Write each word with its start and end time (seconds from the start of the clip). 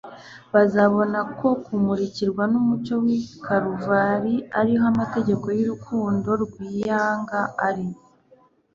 Bazabona 0.53 1.19
ko 1.37 1.47
mu 1.51 1.57
kumurikirwa 1.65 2.43
n'umucyo 2.51 2.95
w'i 3.03 3.19
Kaluvari 3.45 4.35
ari 4.59 4.73
ho 4.79 4.85
amategeko 4.93 5.45
y'urukundo 5.59 6.29
rwiyanga 6.43 7.39
ari, 7.67 7.85